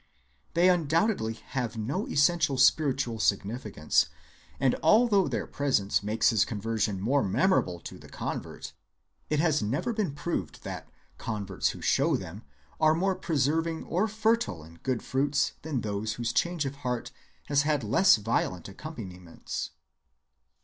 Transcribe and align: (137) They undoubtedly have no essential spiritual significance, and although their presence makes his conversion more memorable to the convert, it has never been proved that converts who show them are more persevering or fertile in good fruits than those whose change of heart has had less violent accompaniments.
(137) 0.55 0.55
They 0.55 0.73
undoubtedly 1.13 1.33
have 1.49 1.77
no 1.77 2.07
essential 2.07 2.57
spiritual 2.57 3.19
significance, 3.19 4.07
and 4.59 4.73
although 4.81 5.27
their 5.27 5.45
presence 5.45 6.01
makes 6.01 6.31
his 6.31 6.43
conversion 6.43 6.99
more 6.99 7.21
memorable 7.21 7.79
to 7.81 7.99
the 7.99 8.09
convert, 8.09 8.73
it 9.29 9.39
has 9.39 9.61
never 9.61 9.93
been 9.93 10.15
proved 10.15 10.63
that 10.63 10.89
converts 11.19 11.69
who 11.69 11.83
show 11.83 12.15
them 12.17 12.41
are 12.79 12.95
more 12.95 13.13
persevering 13.13 13.83
or 13.83 14.07
fertile 14.07 14.63
in 14.63 14.79
good 14.81 15.03
fruits 15.03 15.53
than 15.61 15.81
those 15.81 16.13
whose 16.13 16.33
change 16.33 16.65
of 16.65 16.77
heart 16.77 17.11
has 17.45 17.61
had 17.61 17.83
less 17.83 18.15
violent 18.15 18.67
accompaniments. 18.67 19.69